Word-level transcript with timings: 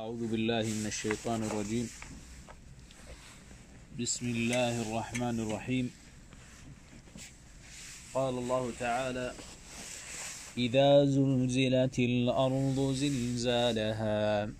أعوذ 0.00 0.32
بالله 0.32 0.64
من 0.80 0.86
الشيطان 0.86 1.44
الرجيم. 1.44 1.86
بسم 4.00 4.26
الله 4.32 4.74
الرحمن 4.88 5.36
الرحيم. 5.44 5.86
قال 8.14 8.34
الله 8.38 8.64
تعالى 8.80 9.32
إذا 10.58 11.04
زلزلت 11.04 11.98
الأرض 11.98 12.78
زلزالها 12.96 14.50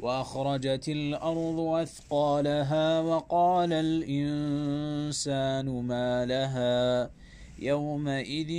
وأخرجت 0.00 0.88
الأرض 0.88 1.58
أثقالها 1.84 3.00
وقال 3.00 3.72
الإنسان 3.72 5.66
ما 5.68 6.24
لها 6.24 7.10
يومئذ 7.58 8.52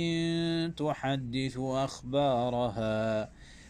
تحدث 0.78 1.56
أخبارها 1.58 3.28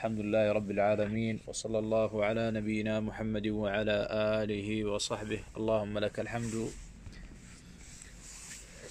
الحمد 0.00 0.20
لله 0.20 0.52
رب 0.52 0.70
العالمين 0.70 1.44
وصلى 1.46 1.78
الله 1.78 2.24
على 2.24 2.50
نبينا 2.50 3.00
محمد 3.00 3.46
وعلى 3.48 3.96
آله 4.40 4.68
وصحبه. 4.84 5.40
اللهم 5.60 5.98
لك 5.98 6.20
الحمد. 6.24 6.72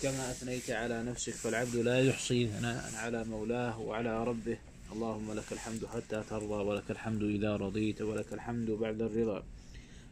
كما 0.02 0.23
أثنيت 0.31 0.70
على 0.70 1.03
نفسك 1.03 1.34
فالعبد 1.34 1.76
لا 1.76 1.98
يحصي 2.00 2.48
ثناء 2.48 2.94
على 3.02 3.25
مولاه 3.25 3.80
وعلى 3.80 4.23
ربه. 4.23 4.58
اللهم 4.94 5.33
لك 5.33 5.50
الحمد 5.52 5.86
حتى 5.86 6.23
ترضى 6.30 6.59
ولك 6.70 6.92
الحمد 6.92 7.23
إذا 7.23 7.55
رضيت 7.55 8.02
ولك 8.02 8.33
الحمد 8.33 8.70
بعد 8.72 9.02
الرضا. 9.02 9.44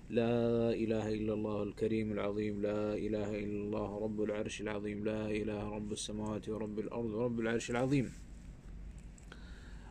لا 0.10 0.34
إله 0.74 1.06
إلا 1.14 1.34
الله 1.34 1.64
الكريم 1.64 2.08
العظيم. 2.12 2.62
لا 2.62 2.98
إله 2.98 3.30
إلا 3.46 3.62
الله 3.66 3.90
رب 4.06 4.20
العرش 4.22 4.62
العظيم. 4.62 5.06
لا 5.06 5.30
إله 5.30 5.62
رب 5.78 5.92
السماوات 5.92 6.50
ورب 6.50 6.80
الأرض 6.80 7.12
ورب 7.14 7.40
العرش 7.40 7.70
العظيم. 7.70 8.27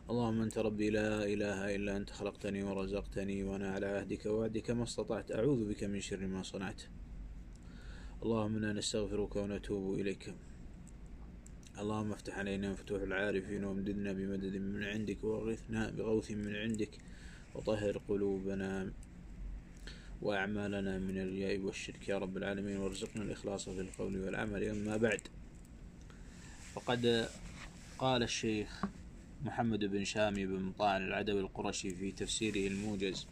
اللهم 0.09 0.41
أنت 0.41 0.57
ربي 0.57 0.89
لا 0.89 1.25
إله 1.25 1.75
إلا 1.75 1.97
أنت 1.97 2.09
خلقتني 2.09 2.63
ورزقتني 2.63 3.43
وأنا 3.43 3.71
على 3.71 3.85
عهدك 3.85 4.25
ووعدك 4.25 4.71
ما 4.71 4.83
استطعت. 4.83 5.31
أعوذ 5.31 5.69
بك 5.69 5.83
من 5.83 5.99
شر 5.99 6.27
ما 6.27 6.43
صنعت. 6.43 6.81
اللهم 8.23 8.55
إنا 8.55 8.73
نستغفرك 8.73 9.35
ونتوب 9.35 9.99
إليك. 9.99 10.33
اللهم 11.79 12.11
افتح 12.11 12.37
علينا 12.37 12.71
مفتوح 12.71 13.01
العارفين 13.01 13.63
وامددنا 13.63 14.11
بمدد 14.13 14.55
من 14.55 14.83
عندك 14.83 15.23
وغثنا 15.23 15.89
بغوث 15.89 16.31
من 16.31 16.55
عندك. 16.55 16.93
وطهر 17.55 17.97
قلوبنا 17.97 18.91
وأعمالنا 20.21 20.99
من 20.99 21.17
الرياء 21.17 21.59
والشرك 21.59 22.09
يا 22.09 22.17
رب 22.17 22.37
العالمين. 22.37 22.77
وارزقنا 22.77 23.23
الإخلاص 23.23 23.69
في 23.69 23.81
القول 23.81 24.17
والعمل. 24.23 24.63
أما 24.63 24.97
بعد 24.97 25.21
فقد 26.73 27.29
قال 27.97 28.23
الشيخ 28.23 28.85
محمد 29.45 29.85
بن 29.85 30.03
شامي 30.03 30.45
بن 30.45 30.61
مطاعن 30.61 31.07
العدوي 31.07 31.39
القرشي 31.41 31.89
في 31.89 32.11
تفسيره 32.11 32.67
الموجز 32.67 33.27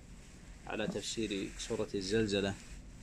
على 0.67 0.87
تفسير 0.87 1.49
سورة 1.57 1.87
الزلزلة 1.95 2.53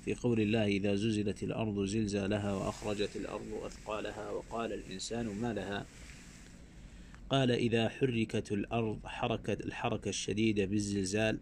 في 0.04 0.14
قول 0.14 0.40
الله 0.40 0.66
إذا 0.66 0.94
زلزلت 0.94 1.42
الأرض 1.42 1.84
زلزالها 1.84 2.52
وأخرجت 2.52 3.16
الأرض 3.16 3.60
أثقالها 3.64 4.30
وقال 4.30 4.72
الإنسان 4.72 5.26
ما 5.26 5.52
لها. 5.52 5.86
قال 7.30 7.50
إذا 7.50 7.88
حركت 7.88 8.52
الأرض 8.52 9.06
حركة 9.06 9.52
الحركة 9.52 10.08
الشديدة 10.08 10.64
بالزلزال 10.64 11.38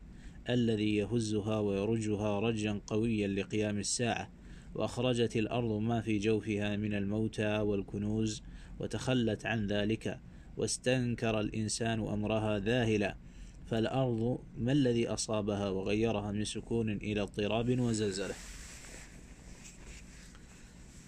الذي 0.49 0.97
يهزها 0.97 1.59
ويرجها 1.59 2.41
رجا 2.41 2.81
قويا 2.87 3.29
لقيام 3.29 3.79
الساعة 3.79 4.31
وأخرجت 4.75 5.37
الأرض 5.37 5.81
ما 5.81 6.01
في 6.01 6.19
جوفها 6.19 6.77
من 6.77 6.95
الموتى 6.95 7.59
والكنوز 7.59 8.43
وتخلت 8.79 9.47
عن 9.47 9.67
ذلك 9.67 10.21
واستنكر 10.61 11.41
الإنسان 11.41 12.01
أمرها 12.01 12.59
ذاهلا 12.59 13.17
فالأرض 13.71 14.39
ما 14.59 14.73
الذي 14.73 15.09
أصابها 15.09 15.69
وغيرها 15.69 16.33
من 16.33 16.45
سكون 16.45 16.91
إلى 16.91 17.21
اضطراب 17.21 17.81
وزلزلة. 17.81 18.35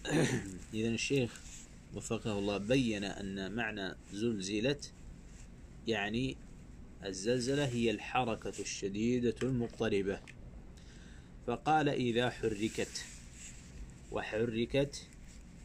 إذا 0.74 0.88
الشيخ 0.88 1.40
وفقه 1.94 2.38
الله 2.38 2.58
بين 2.58 3.04
أن 3.04 3.52
معنى 3.52 3.94
زلزلت 4.12 4.92
يعني 5.86 6.36
الزلزلة 7.04 7.64
هي 7.66 7.90
الحركة 7.90 8.60
الشديدة 8.60 9.34
المضطربة. 9.42 10.20
فقال 11.46 11.88
إذا 11.88 12.30
حركت 12.30 13.04
وحركت 14.12 15.06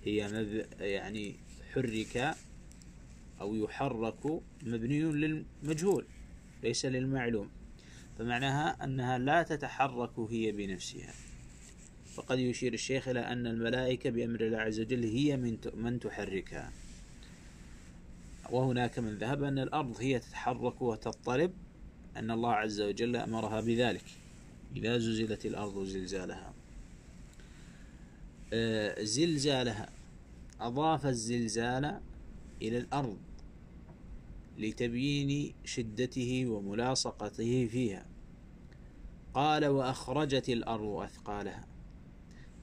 هي 0.06 0.28
مب... 0.28 0.66
يعني 0.80 1.36
حرك 1.74 2.36
أو 3.42 3.56
يحرك 3.56 4.42
مبني 4.64 5.02
للمجهول 5.02 6.06
ليس 6.64 6.86
للمعلوم. 6.86 7.50
فمعناها 8.18 8.84
أنها 8.84 9.18
لا 9.18 9.44
تتحرك 9.44 10.20
هي 10.20 10.52
بنفسها. 10.52 11.14
فقد 12.06 12.40
يشير 12.40 12.74
الشيخ 12.74 13.08
إلى 13.08 13.20
أن 13.20 13.48
الملائكة 13.48 14.10
بأمر 14.10 14.42
الله 14.42 14.58
عز 14.58 14.80
وجل 14.80 15.04
هي 15.04 15.38
من 15.38 15.58
من 15.74 16.00
تحركها. 16.00 16.72
وهناك 18.50 19.00
من 19.00 19.18
ذهب 19.18 19.44
أن 19.44 19.60
الأرض 19.60 19.98
هي 20.00 20.20
تتحرك 20.20 20.82
وتضطرب 20.82 21.52
أن 22.18 22.32
الله 22.32 22.54
عز 22.54 22.82
وجل 22.82 23.16
أمرها 23.16 23.62
بذلك. 23.62 24.06
إذا 24.76 24.98
زلزلت 24.98 25.46
الأرض 25.46 25.84
زلزالها. 25.84 26.54
زلزالها 29.04 29.90
أضاف 30.62 31.06
الزلزال 31.06 32.02
إلى 32.62 32.78
الأرض. 32.78 33.18
لتبيين 34.58 35.54
شدته 35.66 36.46
وملاصقته 36.48 37.68
فيها. 37.72 38.06
قال 39.34 39.66
وأخرجت 39.66 40.50
الأرض 40.50 40.88
أثقالها. 40.88 41.68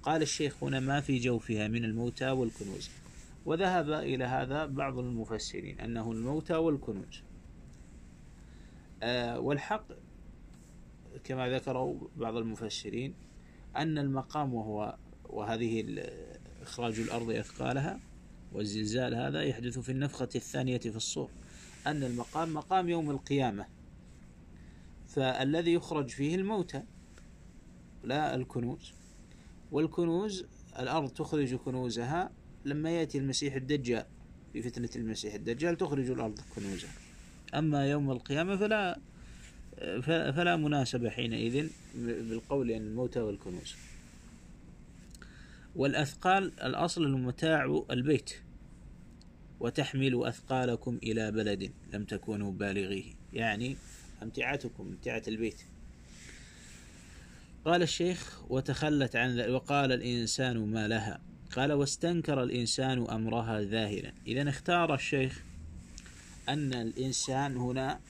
قال 0.02 0.22
الشيخ 0.22 0.64
هنا 0.64 0.80
ما 0.80 1.00
في 1.00 1.18
جوفها 1.18 1.68
من 1.68 1.84
الموتى 1.84 2.30
والكنوز. 2.30 2.90
وذهب 3.46 3.90
إلى 3.90 4.24
هذا 4.24 4.66
بعض 4.66 4.98
المفسرين 4.98 5.80
أنه 5.80 6.12
الموتى 6.12 6.54
والكنوز. 6.54 7.22
آه 9.02 9.40
والحق 9.40 9.86
كما 11.24 11.48
ذكروا 11.48 12.08
بعض 12.16 12.36
المفسرين 12.36 13.14
أن 13.76 13.98
المقام 13.98 14.54
وهو 14.54 14.96
وهذه 15.24 16.02
إخراج 16.62 16.98
الأرض 16.98 17.30
أثقالها 17.30 18.00
والزلزال 18.52 19.14
هذا 19.14 19.42
يحدث 19.42 19.78
في 19.78 19.92
النفخة 19.92 20.28
الثانية 20.34 20.78
في 20.78 20.96
الصور. 20.96 21.30
أن 21.86 22.02
المقام 22.02 22.54
مقام 22.54 22.88
يوم 22.88 23.10
القيامة. 23.10 23.66
فالذي 25.08 25.72
يخرج 25.72 26.08
فيه 26.08 26.34
الموتى 26.34 26.82
لا 28.04 28.34
الكنوز. 28.34 28.92
والكنوز 29.72 30.46
الأرض 30.78 31.10
تخرج 31.10 31.54
كنوزها 31.54 32.30
لما 32.64 32.90
يأتي 32.90 33.18
المسيح 33.18 33.54
الدجال. 33.54 34.06
في 34.52 34.62
فتنة 34.62 34.90
المسيح 34.96 35.34
الدجال 35.34 35.76
تخرج 35.76 36.10
الأرض 36.10 36.40
كنوزها. 36.54 36.90
أما 37.54 37.90
يوم 37.90 38.10
القيامة 38.10 38.56
فلا 38.56 39.00
فلا 40.32 40.56
مناسبة 40.56 41.10
حينئذ 41.10 41.68
بالقول 41.94 42.70
أن 42.70 42.86
الموتى 42.86 43.20
والكنوز. 43.20 43.74
والأثقال 45.76 46.60
الأصل 46.60 47.02
المتاع 47.04 47.84
البيت. 47.90 48.34
وتحمل 49.64 50.24
أثقالكم 50.24 50.98
إلى 51.02 51.30
بلد 51.30 51.72
لم 51.92 52.04
تكونوا 52.04 52.52
بالغيه. 52.52 53.14
يعني 53.32 53.76
أمتعتكم 54.22 54.86
أمتعة 54.86 55.22
البيت. 55.28 55.60
قال 57.64 57.82
الشيخ 57.82 58.40
وتخلت 58.50 59.16
عن 59.16 59.50
وقال 59.50 59.92
الإنسان 59.92 60.58
ما 60.58 60.88
لها. 60.88 61.20
قال 61.56 61.72
واستنكر 61.72 62.42
الإنسان 62.42 63.10
أمرها 63.10 63.60
ذاهلا. 63.60 64.12
إذا 64.26 64.48
اختار 64.48 64.94
الشيخ 64.94 65.42
أن 66.48 66.74
الإنسان 66.74 67.56
هنا 67.56 68.00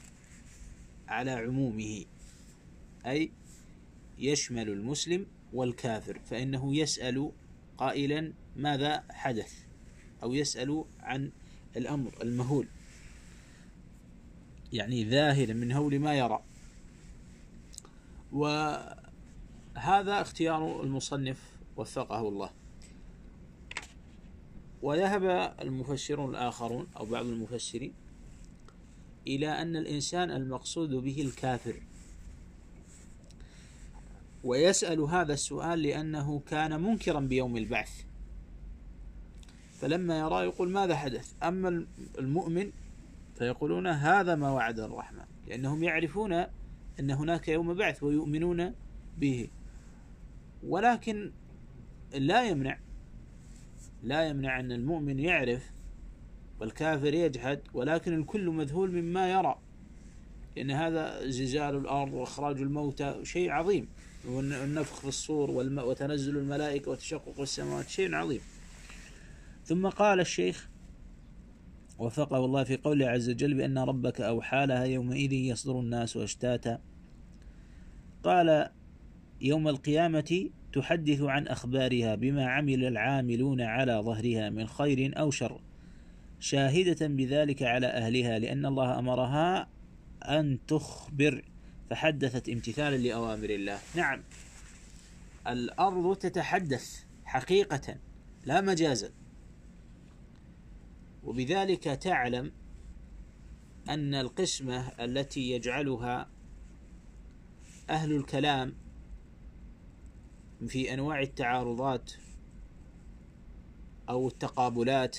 على 1.09 1.31
عمومه 1.31 2.05
أي 3.07 3.31
يشمل 4.19 4.69
المسلم 4.69 5.27
والكافر 5.53 6.21
فإنه 6.31 6.77
يسأل 6.77 7.33
قائلا 7.79 8.33
ماذا 8.57 9.05
حدث 9.11 9.53
أو 10.23 10.35
يسأل 10.35 10.85
عن 11.01 11.31
الأمر 11.77 12.13
المهول. 12.23 12.67
يعني 14.73 15.05
ذاهلا 15.05 15.55
من 15.55 15.73
هول 15.73 15.99
ما 15.99 16.15
يرى. 16.15 16.43
وهذا 18.33 20.21
اختيار 20.21 20.83
المصنف 20.83 21.39
وفقه 21.77 22.29
الله. 22.29 22.51
وذهب 24.83 25.55
المفسرون 25.61 26.31
الآخرون 26.31 26.87
أو 26.97 27.05
بعض 27.05 27.27
المفسرين 27.27 27.95
إلى 29.27 29.49
أن 29.49 29.77
الإنسان 29.77 30.31
المقصود 30.31 30.91
به 30.91 31.23
الكافر. 31.23 31.75
ويسأل 34.45 35.01
هذا 35.01 35.33
السؤال 35.33 35.83
لأنه 35.83 36.41
كان 36.47 36.83
منكرا 36.83 37.21
بيوم 37.21 37.57
البعث. 37.57 38.05
فلما 39.85 40.19
يرى 40.19 40.45
يقول 40.45 40.71
ماذا 40.71 40.97
حدث؟ 40.97 41.33
أما 41.43 41.87
المؤمن 42.19 42.71
فيقولون 43.39 43.87
هذا 43.87 44.35
ما 44.35 44.51
وعد 44.51 44.81
الرحمن 44.81 45.25
لأنهم 45.47 45.83
يعرفون 45.83 46.33
أن 47.01 47.11
هناك 47.11 47.49
يوم 47.49 47.75
بعث 47.75 48.03
ويؤمنون 48.03 48.75
به. 49.19 49.49
ولكن 50.63 51.33
لا 52.15 52.45
يمنع 52.45 52.79
لا 54.03 54.29
يمنع 54.29 54.61
أن 54.61 54.73
المؤمن 54.73 55.19
يعرف 55.19 55.71
والكافر 56.61 57.15
يجحد 57.15 57.61
ولكن 57.75 58.19
الكل 58.19 58.51
مذهول 58.51 58.93
مما 58.93 59.31
يرى. 59.33 59.59
لأن 60.57 60.71
هذا 60.71 61.29
زلزال 61.29 61.77
الأرض 61.77 62.13
وإخراج 62.13 62.61
الموتى 62.61 63.21
شيء 63.23 63.51
عظيم 63.51 63.89
والنفخ 64.29 65.01
في 65.01 65.09
الصور 65.09 65.51
وتنزل 65.51 66.37
الملائكة 66.37 66.91
وتشقق 66.91 67.41
السماوات 67.41 67.89
شيء 67.89 68.15
عظيم. 68.15 68.41
ثم 69.65 69.89
قال 69.89 70.21
الشيخ 70.21 70.71
وفقه 71.99 72.45
الله 72.45 72.65
في 72.65 72.77
قوله 72.77 73.07
عز 73.07 73.31
وجل 73.31 73.55
بأن 73.55 73.79
ربك 73.79 74.21
أوحى 74.21 74.67
لها 74.67 74.85
يومئذ 74.85 75.33
يصدر 75.33 75.81
الناس 75.81 76.17
أشتاتا. 76.17 76.81
قال 78.25 78.71
يوم 79.41 79.69
القيامة 79.69 80.51
تحدث 80.73 81.23
عن 81.23 81.49
أخبارها 81.49 82.15
بما 82.15 82.47
عمل 82.47 82.85
العاملون 82.85 83.61
على 83.61 83.93
ظهرها 83.93 84.51
من 84.51 84.67
خير 84.67 85.19
أو 85.19 85.31
شر 85.31 85.61
شاهدة 86.41 87.07
بذلك 87.07 87.63
على 87.63 87.87
أهلها 87.87 88.39
لأن 88.39 88.67
الله 88.67 88.99
أمرها 88.99 89.69
أن 90.23 90.59
تخبر 90.67 91.45
فحدثت 91.91 92.49
امتثالا 92.49 92.97
لأوامر 92.97 93.51
الله. 93.51 93.79
نعم. 93.95 94.23
الأرض 95.47 96.17
تتحدث 96.17 97.05
حقيقة 97.25 97.97
لا 98.45 98.61
مجازا 98.61 99.11
وبذلك 101.25 101.83
تعلم 101.83 102.53
أن 103.89 104.15
القسمة 104.15 104.89
التي 104.89 105.51
يجعلها 105.51 106.29
أهل 107.91 108.13
الكلام 108.13 108.75
في 110.67 110.95
أنواع 110.95 111.23
التعارضات 111.23 112.13
أو 114.09 114.29
التقابلات 114.29 115.19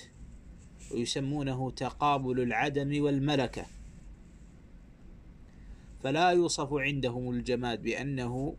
ويسمونه 0.92 1.72
تقابل 1.72 2.40
العدم 2.40 3.04
والملكة 3.04 3.66
فلا 6.04 6.30
يوصف 6.30 6.74
عندهم 6.74 7.30
الجماد 7.30 7.84
بأنه 7.84 8.56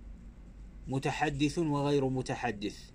متحدث 0.89 1.59
وغير 1.59 2.09
متحدث 2.09 2.91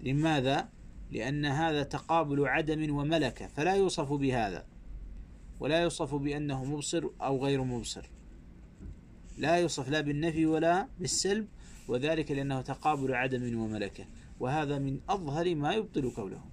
لماذا؟ 0.00 0.68
لأن 1.12 1.46
هذا 1.46 1.82
تقابل 1.82 2.48
عدم 2.48 2.96
وملكة 2.96 3.46
فلا 3.46 3.74
يوصف 3.74 4.12
بهذا 4.12 4.66
ولا 5.60 5.80
يوصف 5.80 6.14
بأنه 6.14 6.64
مبصر 6.64 7.04
أو 7.22 7.44
غير 7.44 7.64
مبصر. 7.64 8.10
لا 9.38 9.56
يوصف 9.56 9.88
لا 9.88 10.00
بالنفي 10.00 10.46
ولا 10.46 10.88
بالسلب 11.00 11.46
وذلك 11.88 12.30
لأنه 12.30 12.60
تقابل 12.60 13.14
عدم 13.14 13.58
وملكة. 13.58 14.04
وهذا 14.40 14.78
من 14.78 15.00
أظهر 15.08 15.54
ما 15.54 15.72
يبطل 15.74 16.10
قولهم. 16.10 16.50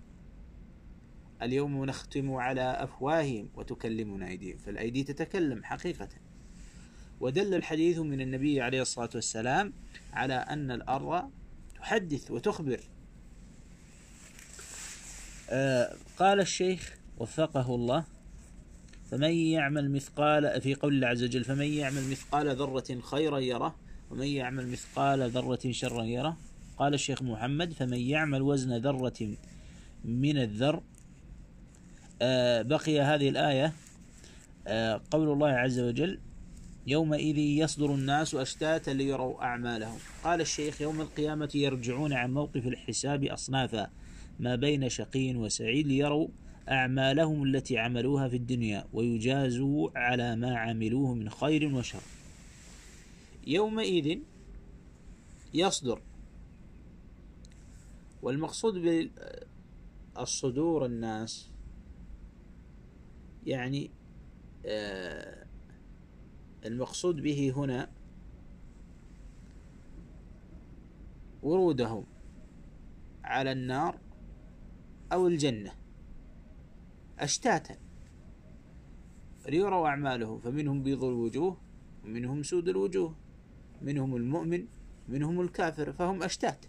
اليوم 1.42 1.86
نختم 1.86 2.34
على 2.34 2.62
أفواههم 2.62 3.50
وتكلمنا 3.56 4.28
أيديهم 4.28 4.58
فالأيدي 4.58 5.04
تتكلم 5.04 5.64
حقيقة. 5.64 6.10
ودل 7.20 7.54
الحديث 7.54 8.00
من 8.00 8.22
النبي 8.22 8.62
عليه 8.62 8.82
الصلاة 8.82 9.10
والسلام 9.16 9.74
على 10.14 10.34
أن 10.34 10.72
الأرض 10.72 11.30
تحدث 11.76 12.32
وتخبر. 12.32 12.80
قال 16.20 16.40
الشيخ 16.40 16.96
وفقه 17.18 17.76
الله 17.76 18.04
فمن 19.12 19.32
يعمل 19.32 19.92
مثقال 19.92 20.62
في 20.62 20.76
قول 20.76 20.94
الله 20.94 21.08
عز 21.08 21.24
وجل 21.24 21.44
فمن 21.44 21.66
يعمل 21.66 22.10
مثقال 22.12 22.56
ذرة 22.56 23.00
خيرا 23.02 23.40
يره 23.40 23.76
ومن 24.12 24.28
يعمل 24.28 24.68
مثقال 24.68 25.30
ذرة 25.30 25.72
شرا 25.72 26.04
يره 26.04 26.38
قال 26.78 26.94
الشيخ 26.94 27.22
محمد 27.22 27.74
فمن 27.74 27.98
يعمل 27.98 28.42
وزن 28.42 28.78
ذرة 28.78 29.36
من 30.06 30.38
الذر 30.38 30.82
آه 32.22 32.62
بقي 32.62 33.02
هذه 33.02 33.30
الآية 33.30 33.74
آه 34.68 35.02
قول 35.12 35.32
الله 35.32 35.50
عز 35.50 35.80
وجل 35.80 36.20
يومئذ 36.88 37.38
يصدر 37.38 37.94
الناس 37.94 38.36
أشتاتا 38.36 38.92
ليروا 38.92 39.44
أعمالهم. 39.44 39.98
قال 40.24 40.42
الشيخ 40.42 40.82
يوم 40.82 41.02
القيامة 41.02 41.50
يرجعون 41.56 42.14
عن 42.14 42.34
موقف 42.34 42.68
الحساب 42.68 43.24
أصنافا. 43.24 43.90
ما 44.40 44.56
بين 44.56 44.90
شقي 44.90 45.36
وسعيد 45.36 45.88
ليروا 45.88 46.28
أعمالهم 46.70 47.44
التي 47.44 47.78
عملوها 47.78 48.30
في 48.30 48.36
الدنيا 48.36 48.86
ويجازوا 48.94 49.90
على 49.96 50.36
ما 50.36 50.58
عملوه 50.58 51.14
من 51.14 51.30
خير 51.30 51.76
وشر. 51.76 52.02
يومئذ 53.48 54.20
يصدر 55.54 56.02
والمقصود 58.22 58.74
بالصدور 60.16 60.86
الناس 60.86 61.50
يعني 63.46 63.92
آه، 64.66 65.46
المقصود 66.66 67.16
به 67.16 67.54
هنا 67.56 67.90
ورودهم 71.44 72.06
على 73.24 73.52
النار 73.52 74.00
أو 75.14 75.28
الجنة. 75.28 75.72
أشتاتا. 77.20 77.76
ليروا 79.50 79.88
أعمالهم 79.88 80.40
فمنهم 80.40 80.84
بيض 80.84 81.04
الوجوه 81.04 81.58
ومنهم 82.06 82.44
سود 82.44 82.70
الوجوه 82.70 83.16
منهم 83.82 84.16
المؤمن 84.16 84.66
منهم 85.08 85.42
الكافر 85.42 85.92
فهم 85.92 86.24
أشتات. 86.24 86.66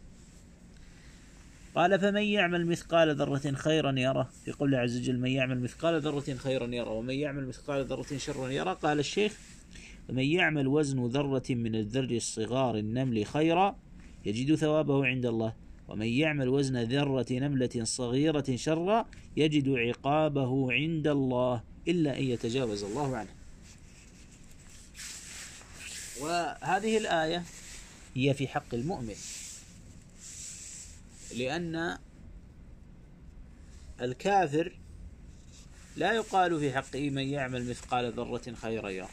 قال 1.75 2.01
فمن 2.01 2.23
يعمل 2.23 2.67
مثقال 2.67 3.17
ذرة 3.17 3.53
خيرا 3.53 3.93
يره؟ 3.99 4.31
في 4.45 4.53
قول 4.53 4.75
عز 4.75 4.99
وجل 4.99 5.19
من 5.19 5.31
يعمل 5.31 5.61
مثقال 5.61 6.01
ذرة 6.01 6.35
خيرا 6.35 6.67
يره 6.67 6.91
ومن 6.91 7.15
يعمل 7.15 7.47
مثقال 7.47 7.85
ذرة 7.85 8.17
شرا 8.17 8.49
يره؟ 8.49 8.73
قال 8.73 8.99
الشيخ 8.99 9.39
فمن 10.09 10.25
يعمل 10.25 10.69
وزن 10.69 11.07
ذرة 11.07 11.43
من 11.51 11.75
الذر 11.75 12.11
الصغار 12.11 12.79
النمل 12.79 13.27
خيرا 13.27 13.77
يجد 14.25 14.55
ثوابه 14.55 15.07
عند 15.07 15.27
الله. 15.27 15.55
ومن 15.91 16.07
يعمل 16.07 16.49
وزن 16.49 16.83
ذرة 16.83 17.27
نملة 17.31 17.85
صغيرة 17.85 18.57
شرا 18.57 19.07
يجد 19.37 19.69
عقابه 19.69 20.73
عند 20.73 21.07
الله 21.07 21.63
إلا 21.89 22.19
أن 22.19 22.25
يتجاوز 22.25 22.85
الله 22.85 23.17
عنه. 23.17 23.31
وهذه 26.21 26.99
الآية 26.99 27.43
هي 28.15 28.35
في 28.35 28.49
حق 28.49 28.75
المؤمن 28.75 29.15
لأن 31.37 31.99
الكافر 34.01 34.79
لا 35.97 36.13
يقال 36.13 36.61
في 36.61 36.73
حقه 36.73 37.11
من 37.11 37.29
يعمل 37.29 37.71
مثقال 37.71 38.13
ذرة 38.13 38.55
خيرا 38.55 38.89
يرى. 38.89 39.09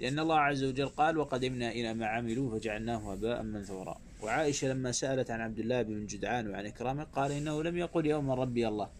لأن 0.00 0.18
الله 0.18 0.38
عز 0.38 0.64
وجل 0.64 0.88
قال 0.88 1.18
وقدمنا 1.18 1.70
إلى 1.70 1.94
ما 1.94 2.06
عملوا 2.06 2.58
فجعلناه 2.58 3.12
هباء 3.12 3.42
منثورا. 3.42 4.07
وعائشة 4.22 4.68
لما 4.68 4.92
سألت 4.92 5.30
عن 5.30 5.40
عبد 5.40 5.58
الله 5.58 5.82
بن 5.82 6.06
جدعان 6.06 6.50
وعن 6.50 6.66
إكرامه 6.66 7.04
قال 7.04 7.32
إنه 7.32 7.62
لم 7.62 7.76
يقل 7.76 8.06
يوم 8.06 8.30
ربي 8.30 8.68
الله. 8.68 8.90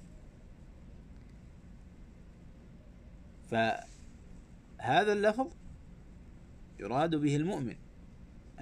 فهذا 3.50 5.12
اللفظ 5.12 5.46
يراد 6.78 7.14
به 7.14 7.36
المؤمن 7.36 7.76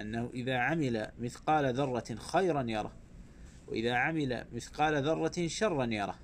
أنه 0.01 0.29
إذا 0.33 0.57
عمل 0.57 1.11
مثقال 1.19 1.73
ذرة 1.73 2.15
خيرا 2.15 2.61
يره 2.63 2.93
وإذا 3.67 3.93
عمل 3.93 4.45
مثقال 4.53 5.03
ذرة 5.03 5.47
شرا 5.47 5.85
يره. 5.85 6.15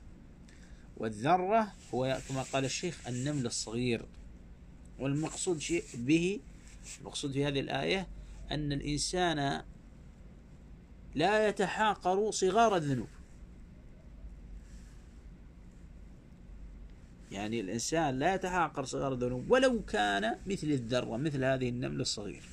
والذرة 0.97 1.71
هو 1.93 2.17
كما 2.29 2.41
قال 2.41 2.65
الشيخ 2.65 3.07
النمل 3.07 3.45
الصغير 3.45 4.05
والمقصود 4.99 5.57
شيء 5.59 5.83
به 5.93 6.39
المقصود 6.99 7.31
في 7.31 7.45
هذه 7.45 7.59
الآية 7.59 8.07
أن 8.51 8.71
الإنسان 8.71 9.63
لا 11.15 11.47
يتحاقر 11.47 12.31
صغار 12.31 12.75
الذنوب. 12.75 13.07
يعني 17.31 17.59
الإنسان 17.59 18.19
لا 18.19 18.35
يتحاقر 18.35 18.83
صغار 18.83 19.13
الذنوب 19.13 19.51
ولو 19.51 19.81
كان 19.85 20.37
مثل 20.47 20.67
الذرة 20.67 21.17
مثل 21.17 21.43
هذه 21.43 21.69
النمل 21.69 22.01
الصغير. 22.01 22.43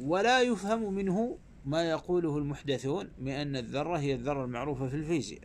ولا 0.00 0.42
يفهم 0.42 0.94
منه 0.94 1.38
ما 1.64 1.82
يقوله 1.82 2.38
المحدثون 2.38 3.08
بأن 3.18 3.56
الذرة 3.56 3.98
هي 3.98 4.14
الذرة 4.14 4.44
المعروفة 4.44 4.88
في 4.88 4.96
الفيزياء. 4.96 5.42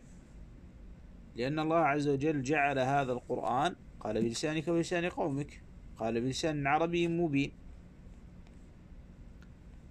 لأن 1.36 1.58
الله 1.58 1.76
عز 1.76 2.08
وجل 2.08 2.42
جعل 2.42 2.78
هذا 2.78 3.12
القرآن 3.12 3.76
قال 4.00 4.22
بلسانك 4.22 4.68
ولسان 4.68 5.08
قومك 5.08 5.62
قال 5.98 6.20
بلسان 6.20 6.66
عربي 6.66 7.08
مبين. 7.08 7.52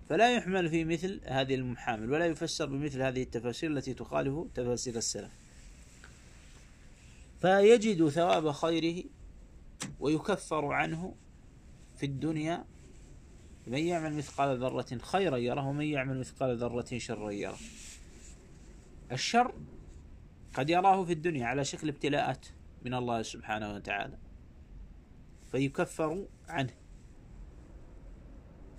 فلا 0.10 0.36
يحمل 0.36 0.70
في 0.70 0.84
مثل 0.84 1.22
هذه 1.26 1.56
المحامل 1.56 2.12
ولا 2.12 2.26
يفسر 2.26 2.66
بمثل 2.66 3.02
هذه 3.02 3.24
التفاسير 3.24 3.72
التي 3.72 3.94
تخالف 3.94 4.48
تفاسير 4.54 4.96
السلف. 4.96 5.32
فيجد 7.42 8.10
ثواب 8.10 8.52
خيره 8.52 9.04
ويكفر 10.00 10.66
عنه 10.66 11.16
في 11.98 12.06
الدنيا 12.06 12.66
من 13.68 13.78
يعمل 13.78 14.14
مثقال 14.14 14.60
ذرة 14.60 14.98
خيرا 15.02 15.38
يره 15.38 15.68
ومن 15.68 15.86
يعمل 15.86 16.20
مثقال 16.20 16.58
ذرة 16.58 16.98
شرا 16.98 17.32
يره. 17.32 17.58
الشر 19.12 19.54
قد 20.54 20.70
يراه 20.70 21.04
في 21.06 21.14
الدنيا 21.14 21.46
على 21.46 21.66
شكل 21.66 21.90
ابتلاءات 21.90 22.46
من 22.86 22.94
الله 22.94 23.22
سبحانه 23.22 23.74
وتعالى. 23.74 24.18
فيكفر 25.52 26.26
عنه. 26.48 26.74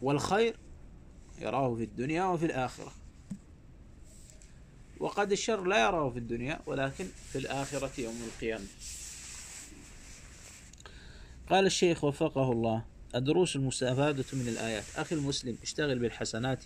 والخير 0.03 0.57
يراه 1.41 1.75
في 1.75 1.85
الدنيا 1.85 2.25
وفي 2.25 2.47
الآخرة. 2.47 2.93
وقد 5.01 5.33
الشر 5.33 5.65
لا 5.65 5.87
يراه 5.87 6.11
في 6.11 6.19
الدنيا 6.19 6.61
ولكن 6.67 7.07
في 7.33 7.39
الآخرة 7.39 7.91
يوم 7.99 8.15
القيامة. 8.27 8.65
قال 11.51 11.67
الشيخ 11.67 12.05
وفقه 12.05 12.53
الله 12.53 12.85
الدروس 13.15 13.57
المستفادة 13.57 14.25
من 14.33 14.49
الآيات. 14.49 14.85
أخي 14.97 15.15
المسلم 15.15 15.57
اشتغل 15.63 15.99
بالحسنات 15.99 16.65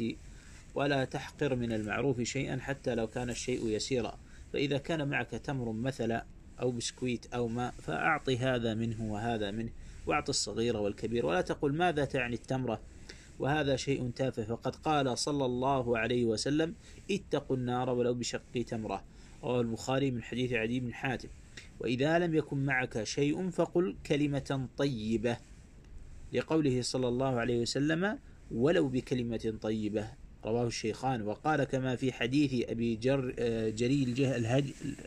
ولا 0.74 1.04
تحقر 1.04 1.54
من 1.54 1.72
المعروف 1.72 2.20
شيئا 2.20 2.58
حتى 2.60 2.94
لو 2.94 3.06
كان 3.06 3.30
الشيء 3.30 3.68
يسيرا. 3.68 4.18
فإذا 4.52 4.78
كان 4.78 5.08
معك 5.08 5.30
تمر 5.30 5.72
مثلا 5.72 6.24
أو 6.60 6.70
بسكويت 6.70 7.34
أو 7.34 7.48
ماء 7.48 7.74
فأعطي 7.82 8.38
هذا 8.38 8.74
منه 8.74 9.12
وهذا 9.12 9.50
منه 9.50 9.70
واعط 10.06 10.28
الصغير 10.28 10.76
والكبير. 10.76 11.26
ولا 11.26 11.40
تقل 11.40 11.72
ماذا 11.72 12.04
تعني 12.04 12.34
التمرة؟ 12.34 12.80
وهذا 13.40 13.76
شيء 13.76 14.11
تافه. 14.16 14.44
فقد 14.44 14.76
قال 14.76 15.18
صلى 15.18 15.44
الله 15.44 15.99
عليه 15.99 16.25
وسلم 16.25 16.75
اتقوا 17.11 17.56
النار 17.56 17.90
ولو 17.90 18.14
بشق 18.14 18.62
تمرة. 18.66 19.04
رواه 19.44 19.61
البخاري 19.61 20.11
من 20.11 20.23
حديث 20.23 20.52
عدي 20.52 20.80
بن 20.80 20.94
حاتم. 20.94 21.28
وإذا 21.80 22.18
لم 22.18 22.35
يكن 22.35 22.56
معك 22.56 23.02
شيء 23.02 23.50
فقل 23.50 23.97
كلمة 24.06 24.68
طيبة. 24.76 25.37
لقوله 26.32 26.82
صلى 26.82 27.09
الله 27.09 27.40
عليه 27.40 27.61
وسلم 27.61 28.18
ولو 28.50 28.88
بكلمة 28.88 29.54
طيبة. 29.62 30.09
رواه 30.44 30.66
الشيخان. 30.66 31.23
وقال 31.23 31.64
كما 31.64 31.97
في 31.97 32.12
حديث 32.12 32.70
أبي 32.70 32.97
جر 32.97 33.35
جريل 33.70 34.25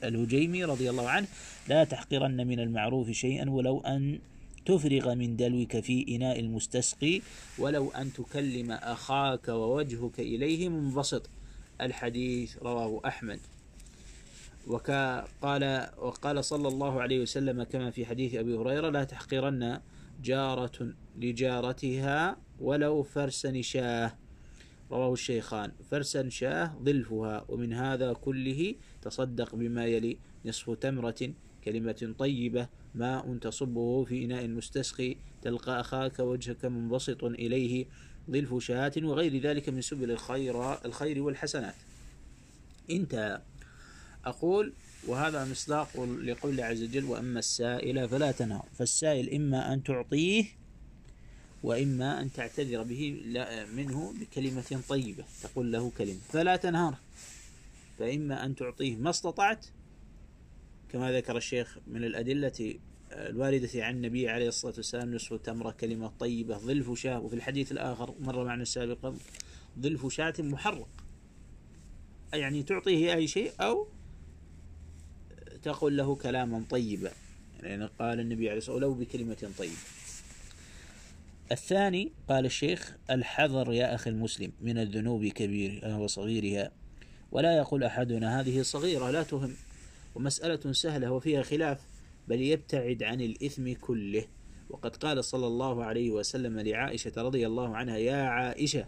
الهجيمي 0.04 0.64
رضي 0.64 0.90
الله 0.90 1.10
عنه 1.10 1.28
لا 1.68 1.84
تحقرن 1.84 2.48
من 2.48 2.60
المعروف 2.60 3.12
شيئا 3.12 3.50
ولو 3.50 3.80
أن 3.80 4.20
تفرغ 4.66 5.16
من 5.16 5.36
دلوك 5.36 5.80
في 5.80 6.16
إناء 6.16 6.40
المستسقي. 6.40 7.22
ولو 7.60 7.92
أن 7.92 8.14
تكلم 8.14 8.72
أخاك 8.72 9.48
ووجهك 9.48 10.20
إليه 10.20 10.70
منبسط. 10.70 11.30
الحديث 11.82 12.58
رواه 12.58 13.02
أحمد. 13.06 13.40
وقال 14.68 15.90
وقال 15.98 16.46
صلى 16.46 16.68
الله 16.68 17.02
عليه 17.02 17.20
وسلم 17.22 17.64
كما 17.64 17.92
في 17.92 18.06
حديث 18.06 18.36
أبي 18.36 18.56
هريرة 18.56 18.90
لا 18.90 19.04
تحقرن 19.04 19.80
جارة 20.24 20.94
لجارتها 21.20 22.38
ولو 22.60 23.04
فرس 23.04 23.46
نشاه. 23.46 24.18
رواه 24.92 25.14
الشيخان. 25.14 25.72
فرسا 25.92 26.30
شاه 26.30 26.76
ضلفها 26.84 27.46
ومن 27.50 27.74
هذا 27.74 28.14
كله 28.14 28.76
تصدق 29.02 29.56
بما 29.56 29.86
يلي 29.86 30.18
نصف 30.46 30.70
تمرة 30.70 31.34
كلمة 31.64 32.16
طيبة 32.20 32.68
ماء 32.96 33.38
تصبه 33.38 34.04
في 34.04 34.26
إناء 34.26 34.48
مستسقي 34.48 35.16
تلقى 35.42 35.80
أخاك 35.80 36.20
وجهك 36.20 36.66
منبسط 36.66 37.24
إليه 37.24 37.86
ضلف 38.30 38.64
شاة 38.64 38.92
وغير 38.98 39.42
ذلك 39.42 39.70
من 39.70 39.82
سبل 39.82 40.12
الخير 40.12 40.86
الخير 40.86 41.22
والحسنات. 41.24 41.76
انتهى 42.90 43.42
أقول 44.26 44.74
وهذا 45.08 45.46
مصداق 45.46 46.00
لقول 46.04 46.52
الله 46.52 46.64
عز 46.64 46.84
وجل 46.84 47.04
وأما 47.04 47.40
السائل 47.40 48.10
فلا 48.10 48.32
تنهر. 48.32 48.66
فالسائل 48.74 49.34
إما 49.34 49.74
أن 49.74 49.84
تعطيه 49.84 50.46
وإما 51.64 52.22
أن 52.22 52.32
تعتذر 52.32 52.84
به 52.84 53.22
منه 53.76 54.14
بكلمة 54.20 54.82
طيبة 54.90 55.24
تقول 55.44 55.72
له 55.72 55.92
كلمة. 55.98 56.20
فلا 56.30 56.56
تنهره 56.56 57.00
فإما 58.00 58.46
أن 58.46 58.56
تعطيه 58.56 58.96
ما 58.96 59.10
استطعت 59.10 59.66
كما 60.94 61.12
ذكر 61.12 61.38
الشيخ 61.38 61.78
من 61.88 62.04
الأدلة 62.04 62.80
الواردة 63.12 63.86
عن 63.86 63.96
النبي 63.96 64.30
عليه 64.30 64.48
الصلاة 64.48 64.74
والسلام 64.78 65.16
نصف 65.16 65.34
تمرة 65.34 65.72
كلمة 65.72 66.08
طيبة 66.08 66.58
ظلف 66.58 66.94
شاة 66.94 67.20
وفي 67.20 67.36
الحديث 67.36 67.72
الآخر 67.72 68.14
مر 68.20 68.44
معنا 68.44 68.64
سابقا 68.64 69.16
ظلف 69.80 70.08
شاة 70.08 70.34
محرق. 70.40 70.88
يعني 72.34 72.64
تعطيه 72.64 73.14
أي 73.14 73.28
شيء 73.28 73.52
أو 73.62 73.88
تقول 75.64 75.98
له 75.98 76.16
كلاما 76.16 76.64
طيبا. 76.70 77.12
يعني 77.64 77.86
قال 78.00 78.20
النبي 78.20 78.50
عليه 78.50 78.58
الصلاة 78.58 78.76
والسلام 78.76 78.92
لو 78.92 79.06
بكلمة 79.06 79.54
طيبة. 79.58 79.74
الثاني 81.52 82.12
قال 82.30 82.46
الشيخ 82.46 82.96
الحذر 83.10 83.74
يا 83.74 83.96
أخي 83.96 84.10
المسلم 84.10 84.52
من 84.62 84.78
الذنوب 84.78 85.26
كبيرها 85.26 85.98
وصغيرها 85.98 86.72
ولا 87.32 87.58
يقول 87.58 87.84
أحدنا 87.84 88.40
هذه 88.40 88.62
صغيرة 88.62 89.12
لا 89.12 89.24
تهم. 89.24 89.56
ومسألة 90.16 90.72
سهلة 90.72 91.12
وفيها 91.12 91.42
خلاف 91.42 91.88
بل 92.28 92.42
يبتعد 92.42 93.04
عن 93.04 93.22
الإثم 93.22 93.74
كله. 93.74 94.26
وقد 94.70 94.96
قال 94.96 95.24
صلى 95.24 95.48
الله 95.48 95.84
عليه 95.84 96.12
وسلم 96.12 96.60
لعائشة 96.60 97.12
رضي 97.18 97.48
الله 97.48 97.76
عنها 97.76 97.98
يا 97.98 98.24
عائشة 98.24 98.88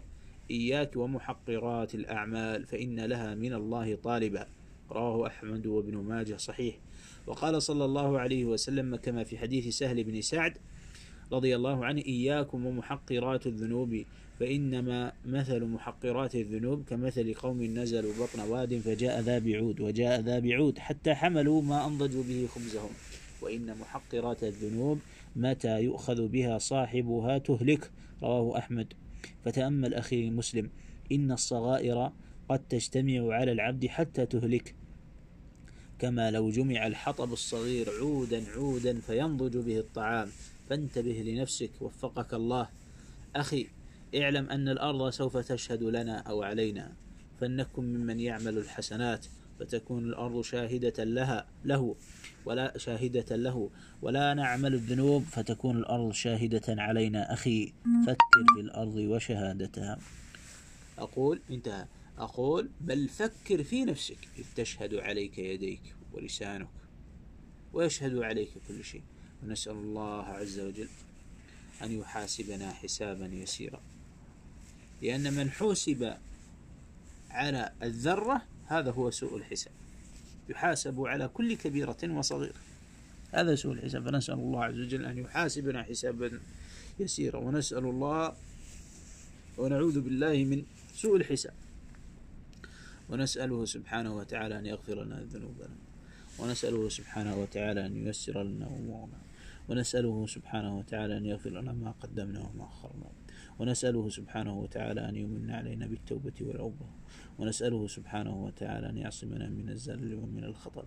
إياك 0.50 0.96
ومحقرات 0.96 1.94
الأعمال 1.94 2.66
فإن 2.66 3.00
لها 3.00 3.34
من 3.34 3.52
الله 3.52 3.94
طالبا. 3.94 4.46
رواه 4.90 5.26
أحمد 5.26 5.66
وابن 5.66 5.96
ماجه 5.96 6.36
صحيح. 6.36 6.78
وقال 7.26 7.62
صلى 7.62 7.84
الله 7.84 8.18
عليه 8.18 8.44
وسلم 8.44 8.96
كما 8.96 9.24
في 9.24 9.38
حديث 9.38 9.76
سهل 9.78 10.04
بن 10.04 10.20
سعد 10.20 10.58
رضي 11.32 11.56
الله 11.56 11.84
عنه 11.84 12.02
إياكم 12.02 12.66
ومحقرات 12.66 13.46
الذنوب 13.46 14.04
فإنما 14.40 15.12
مثل 15.26 15.64
محقرات 15.64 16.34
الذنوب 16.34 16.84
كمثل 16.84 17.34
قوم 17.34 17.62
نزلوا 17.62 18.12
بطن 18.20 18.40
واد 18.40 18.78
فجاء 18.78 19.20
ذا 19.20 19.38
بعود 19.38 19.80
وجاء 19.80 20.20
ذا 20.20 20.38
بعود 20.38 20.78
حتى 20.78 21.14
حملوا 21.14 21.62
ما 21.62 21.86
أنضجوا 21.86 22.22
به 22.22 22.48
خبزهم. 22.54 22.90
وإن 23.42 23.78
محقرات 23.78 24.44
الذنوب 24.44 24.98
متى 25.36 25.80
يؤخذ 25.80 26.28
بها 26.28 26.58
صاحبها 26.58 27.38
تهلك 27.38 27.90
رواه 28.22 28.58
أحمد. 28.58 28.92
فتأمل 29.44 29.94
أخي 29.94 30.30
مسلم 30.30 30.70
إن 31.12 31.32
الصغائر 31.32 32.12
قد 32.48 32.68
تجتمع 32.68 33.34
على 33.34 33.52
العبد 33.52 33.86
حتى 33.86 34.26
تهلك. 34.26 34.74
كما 35.98 36.30
لو 36.30 36.50
جمع 36.50 36.86
الحطب 36.86 37.32
الصغير 37.32 37.90
عودا 38.00 38.44
عودا 38.56 39.00
فينضج 39.00 39.56
به 39.56 39.78
الطعام. 39.78 40.28
فانتبه 40.70 41.22
لنفسك 41.26 41.70
وفقك 41.80 42.34
الله. 42.34 42.68
أخي 43.36 43.66
اعلم 44.16 44.50
أن 44.50 44.68
الأرض 44.68 45.10
سوف 45.10 45.36
تشهد 45.36 45.82
لنا 45.82 46.18
أو 46.18 46.42
علينا 46.42 46.92
فلنكن 47.40 47.84
ممن 47.84 48.20
يعمل 48.20 48.58
الحسنات 48.58 49.26
فتكون 49.60 50.04
الأرض 50.04 50.40
شاهدة 50.40 51.04
لها 51.04 51.46
له 51.64 51.96
ولا 52.44 52.78
شاهدة 52.78 53.36
له 53.36 53.70
ولا 54.02 54.34
نعمل 54.34 54.74
الذنوب 54.74 55.22
فتكون 55.22 55.76
الأرض 55.76 56.12
شاهدة 56.12 56.62
علينا. 56.68 57.32
أخي 57.32 57.72
فكر 58.06 58.54
في 58.54 58.60
الأرض 58.60 58.94
وشهادتها. 58.96 59.98
أقول 60.98 61.40
انتهى. 61.50 61.86
أقول 62.18 62.70
بل 62.80 63.08
فكر 63.08 63.62
في 63.64 63.84
نفسك 63.84 64.18
إذ 64.38 64.44
تشهد 64.56 64.94
عليك 64.94 65.38
يديك 65.38 65.94
ولسانك 66.12 66.68
ويشهد 67.72 68.18
عليك 68.18 68.50
كل 68.68 68.84
شيء. 68.84 69.02
ونسأل 69.46 69.72
الله 69.72 70.22
عز 70.22 70.60
وجل 70.60 70.88
أن 71.82 71.92
يحاسبنا 71.92 72.72
حسابا 72.72 73.26
يسيرا. 73.26 73.80
لأن 75.02 75.32
من 75.32 75.50
حوسب 75.50 76.14
على 77.30 77.72
الذرة 77.82 78.42
هذا 78.66 78.90
هو 78.90 79.10
سوء 79.10 79.36
الحساب. 79.36 79.72
يحاسب 80.48 81.00
على 81.00 81.28
كل 81.28 81.56
كبيرة 81.56 81.96
وصغيرة. 82.04 82.54
هذا 83.32 83.54
سوء 83.54 83.72
الحساب. 83.72 84.10
فنسأل 84.10 84.34
الله 84.34 84.64
عز 84.64 84.78
وجل 84.80 85.04
أن 85.04 85.18
يحاسبنا 85.18 85.82
حسابا 85.82 86.40
يسيرا. 87.00 87.38
ونسأل 87.38 87.84
الله 87.84 88.36
ونعوذ 89.58 90.00
بالله 90.00 90.44
من 90.44 90.64
سوء 90.94 91.16
الحساب. 91.16 91.54
ونسأله 93.08 93.64
سبحانه 93.64 94.16
وتعالى 94.16 94.58
أن 94.58 94.66
يغفر 94.66 95.04
لنا 95.04 95.26
ذنوبنا. 95.32 95.76
ونسأله 96.38 96.88
سبحانه 96.88 97.36
وتعالى 97.36 97.86
أن 97.86 98.06
ييسر 98.06 98.42
لنا 98.42 98.66
أمورنا. 98.66 99.25
ونسأله 99.68 100.26
سبحانه 100.26 100.78
وتعالى 100.78 101.16
أن 101.16 101.26
يغفر 101.26 101.50
لنا 101.50 101.72
ما 101.72 101.90
قدمنا 101.90 102.40
وما 102.40 102.64
أخرنا. 102.64 103.10
ونسأله 103.58 104.08
سبحانه 104.08 104.58
وتعالى 104.58 105.08
أن 105.08 105.16
يمن 105.16 105.50
علينا 105.50 105.86
بالتوبة 105.86 106.32
والعوبة. 106.40 106.86
ونسأله 107.38 107.86
سبحانه 107.86 108.44
وتعالى 108.44 108.88
أن 108.88 108.96
يعصمنا 108.98 109.48
من 109.48 109.68
الزلل 109.68 110.14
ومن 110.14 110.44
الخطر. 110.44 110.86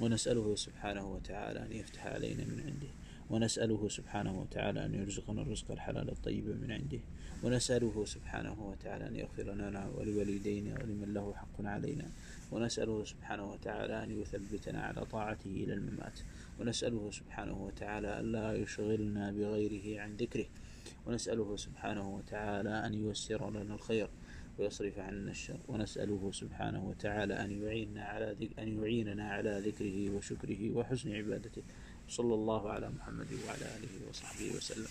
ونسأله 0.00 0.54
سبحانه 0.54 1.12
وتعالى 1.12 1.62
أن 1.66 1.72
يفتح 1.72 2.06
علينا 2.06 2.44
من 2.44 2.60
عنده. 2.60 2.88
ونسأله 3.30 3.88
سبحانه 3.88 4.40
وتعالى 4.40 4.86
أن 4.86 4.94
يرزقنا 4.94 5.42
الرزق 5.42 5.70
الحلال 5.70 6.10
الطيب 6.10 6.46
من 6.46 6.72
عنده. 6.72 7.00
ونسأله 7.44 8.04
سبحانه 8.04 8.68
وتعالى 8.68 9.08
أن 9.08 9.16
يغفر 9.16 9.42
لنا 9.42 9.88
ولوالدينا 9.88 10.74
ولمن 10.74 11.14
له 11.14 11.34
حق 11.34 11.66
علينا. 11.66 12.10
ونسأله 12.52 13.04
سبحانه 13.04 13.50
وتعالى 13.52 14.04
أن 14.04 14.20
يثبتنا 14.20 14.82
على 14.82 15.04
طاعته 15.04 15.50
إلى 15.50 15.74
الممات. 15.74 16.20
ونسأله 16.60 17.10
سبحانه 17.10 17.64
وتعالى 17.64 18.20
ألا 18.20 18.52
يشغلنا 18.54 19.30
بغيره 19.32 20.00
عن 20.00 20.16
ذكره. 20.16 20.46
ونسأله 21.06 21.56
سبحانه 21.56 22.14
وتعالى 22.16 22.86
أن 22.86 22.94
ييسر 22.94 23.50
لنا 23.50 23.74
الخير 23.74 24.08
ويصرف 24.58 24.98
عنا 24.98 25.30
الشر. 25.30 25.60
ونسأله 25.68 26.30
سبحانه 26.32 26.88
وتعالى 26.88 27.34
أن 27.34 27.62
يعيننا 27.62 28.04
على 28.04 28.36
أن 28.58 28.68
يعيننا 28.82 29.30
على 29.30 29.62
ذكره 29.66 30.10
وشكره 30.10 30.70
وحسن 30.70 31.12
عبادته. 31.12 31.62
صلى 32.08 32.34
الله 32.34 32.70
على 32.70 32.90
محمد 32.90 33.30
وعلى 33.46 33.66
آله 33.76 34.08
وصحبه 34.10 34.56
وسلم. 34.56 34.88